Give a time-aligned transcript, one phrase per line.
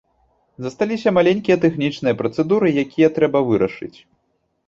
[0.67, 3.93] Засталіся маленькія тэхнічныя працэдуры, якія трэба вырашыць.